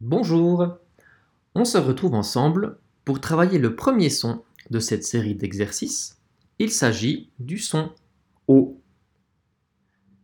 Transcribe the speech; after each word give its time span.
Bonjour 0.00 0.76
On 1.54 1.64
se 1.64 1.78
retrouve 1.78 2.14
ensemble 2.14 2.78
pour 3.04 3.20
travailler 3.20 3.58
le 3.58 3.76
premier 3.76 4.10
son 4.10 4.42
de 4.70 4.80
cette 4.80 5.04
série 5.04 5.36
d'exercices. 5.36 6.20
Il 6.58 6.72
s'agit 6.72 7.30
du 7.38 7.58
son 7.58 7.92
O. 8.48 8.80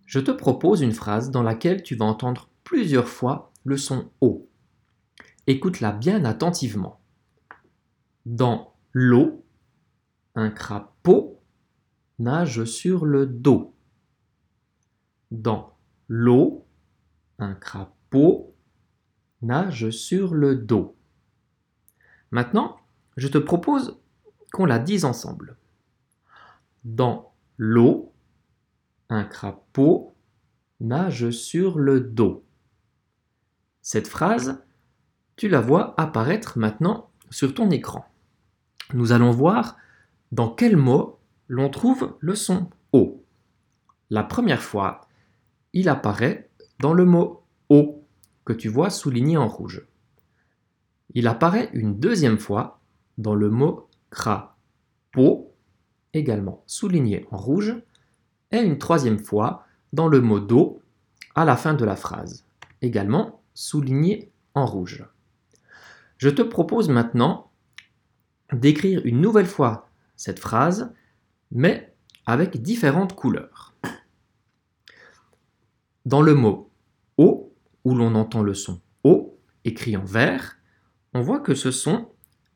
Je 0.07 0.19
te 0.19 0.33
propose 0.33 0.81
une 0.81 0.93
phrase 0.93 1.31
dans 1.31 1.45
laquelle 1.45 1.85
tu 1.85 1.95
vas 1.95 2.05
entendre 2.05 2.49
plusieurs 2.65 3.09
fois 3.09 3.53
le 3.65 3.77
son 3.77 4.11
O. 4.21 4.49
Écoute-la 5.47 5.93
bien 5.93 6.25
attentivement. 6.25 7.01
Dans 8.27 8.75
l'eau, 8.93 9.45
un 10.35 10.51
crapaud 10.51 11.41
nage 12.19 12.65
sur 12.65 13.07
le 13.07 13.25
dos. 13.25 13.73
Dans 15.31 15.77
l'eau, 16.09 16.67
un 17.39 17.55
crapaud 17.55 18.50
nage 19.43 19.91
sur 19.91 20.35
le 20.35 20.55
dos. 20.55 20.97
Maintenant, 22.31 22.79
je 23.17 23.29
te 23.29 23.39
propose 23.39 23.99
qu'on 24.53 24.65
la 24.65 24.79
dise 24.79 25.05
ensemble. 25.05 25.57
Dans 26.85 27.33
l'eau, 27.57 28.13
un 29.09 29.25
crapaud 29.25 30.15
nage 30.81 31.31
sur 31.31 31.79
le 31.79 32.01
dos. 32.01 32.45
Cette 33.83 34.09
phrase, 34.09 34.63
tu 35.37 35.49
la 35.49 35.61
vois 35.61 35.95
apparaître 36.01 36.59
maintenant 36.59 37.11
sur 37.31 37.55
ton 37.55 37.71
écran. 37.71 38.05
Nous 38.93 39.13
allons 39.13 39.31
voir 39.31 39.77
dans 40.33 40.49
quel 40.49 40.77
mot 40.77 41.19
l'on 41.49 41.69
trouve 41.71 42.17
le 42.21 42.35
son 42.35 42.71
O. 42.93 43.25
La 44.11 44.23
première 44.23 44.63
fois, 44.63 45.03
il 45.73 45.89
apparaît 45.89 46.51
dans 46.79 46.93
le 46.93 47.05
mot 47.05 47.45
O 47.69 48.00
tu 48.53 48.69
vois 48.69 48.91
souligné 48.91 49.37
en 49.37 49.49
rouge. 49.49 49.87
Il 51.15 51.27
apparaît 51.27 51.71
une 51.73 51.99
deuxième 51.99 52.39
fois 52.39 52.81
dans 53.19 53.35
le 53.35 53.51
mot 53.51 53.89
crapaud, 54.11 55.53
également 56.13 56.63
souligné 56.67 57.27
en 57.31 57.37
rouge, 57.37 57.75
et 58.53 58.59
une 58.59 58.79
troisième 58.79 59.19
fois 59.19 59.65
dans 59.93 60.09
le 60.09 60.21
mot 60.21 60.41
do 60.41 60.81
à 61.35 61.45
la 61.45 61.57
fin 61.57 61.75
de 61.75 61.85
la 61.85 61.97
phrase, 61.97 62.45
également 62.83 63.43
souligné 63.55 64.31
en 64.55 64.67
rouge. 64.67 65.05
Je 66.19 66.29
te 66.29 66.43
propose 66.43 66.89
maintenant 66.89 67.51
d'écrire 68.53 69.01
une 69.05 69.21
nouvelle 69.21 69.47
fois 69.47 69.89
cette 70.17 70.39
phrase, 70.39 70.93
mais 71.51 71.95
avec 72.27 72.61
différentes 72.63 73.15
couleurs. 73.15 73.75
Dans 76.05 76.23
le 76.23 76.35
mot 76.35 76.71
O, 77.17 77.50
où 77.85 77.95
l'on 77.95 78.15
entend 78.15 78.43
le 78.43 78.55
son 78.55 78.81
O, 79.05 79.39
écrit 79.65 79.97
en 79.97 80.05
vert, 80.05 80.57
on 81.15 81.23
voit 81.23 81.41
que 81.41 81.55
ce 81.55 81.71
son 81.71 82.09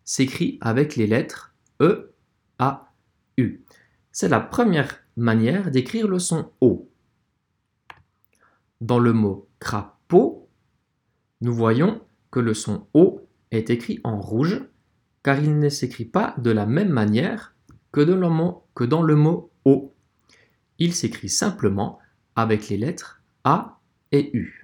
s'écrit 0.05 0.59
avec 0.61 0.97
les 0.97 1.07
lettres 1.07 1.55
E, 1.81 2.15
A, 2.59 2.93
U. 3.37 3.65
C'est 4.13 4.29
la 4.29 4.41
première 4.41 5.01
manière 5.17 5.71
d'écrire 5.71 6.09
le 6.09 6.19
son 6.19 6.53
O. 6.61 6.89
Dans 8.81 8.99
le 8.99 9.13
mot 9.13 9.49
crapaud, 9.59 10.49
nous 11.41 11.55
voyons 11.55 12.03
que 12.31 12.41
le 12.41 12.55
son 12.55 12.87
O 12.95 13.27
est 13.51 13.71
écrit 13.71 14.01
en 14.05 14.21
rouge 14.21 14.63
car 15.23 15.39
il 15.39 15.59
ne 15.59 15.69
s'écrit 15.69 16.05
pas 16.05 16.35
de 16.39 16.51
la 16.51 16.67
même 16.67 16.91
manière 16.91 17.55
que, 17.93 18.03
que 18.75 18.85
dans 18.85 19.03
le 19.03 19.17
mot 19.17 19.51
O. 19.65 19.95
Il 20.79 20.95
s'écrit 20.95 21.29
simplement 21.29 21.99
avec 22.37 22.69
les 22.69 22.77
lettres 22.77 23.23
A 23.45 23.81
et 24.13 24.37
U. 24.37 24.64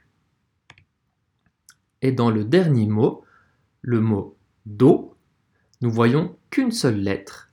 Et 2.02 2.12
dans 2.12 2.30
le 2.30 2.44
dernier 2.44 2.86
mot, 2.86 3.24
le 3.82 4.00
mot 4.00 4.36
do, 4.66 5.14
nous 5.80 5.90
voyons 5.90 6.36
qu'une 6.50 6.72
seule 6.72 7.00
lettre 7.00 7.50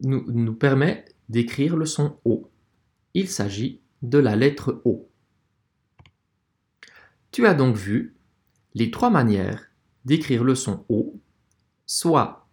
nous, 0.00 0.24
nous 0.30 0.54
permet 0.54 1.04
d'écrire 1.28 1.76
le 1.76 1.86
son 1.86 2.18
O. 2.24 2.50
Il 3.14 3.28
s'agit 3.28 3.80
de 4.02 4.18
la 4.18 4.36
lettre 4.36 4.82
O. 4.84 5.08
Tu 7.30 7.46
as 7.46 7.54
donc 7.54 7.76
vu 7.76 8.16
les 8.74 8.90
trois 8.90 9.10
manières 9.10 9.66
d'écrire 10.04 10.44
le 10.44 10.54
son 10.54 10.84
O, 10.88 11.18
soit 11.86 12.46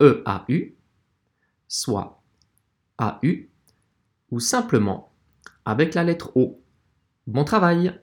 E-A-U, 0.00 0.76
soit 1.68 2.22
A-U, 2.98 3.50
ou 4.30 4.40
simplement 4.40 5.12
avec 5.64 5.94
la 5.94 6.04
lettre 6.04 6.32
O. 6.36 6.62
Bon 7.26 7.44
travail 7.44 8.00